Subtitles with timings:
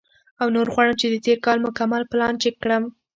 [0.41, 2.83] او نور غواړم چې د تېر کال مکمل پلان چیک کړم،